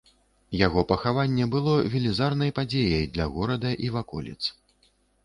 Яго 0.59 0.83
пахаванне 0.91 1.45
было 1.55 1.75
велізарнай 1.95 2.53
падзеяй 2.61 3.05
для 3.19 3.29
горада 3.35 3.75
і 3.89 3.91
ваколіц. 3.97 4.39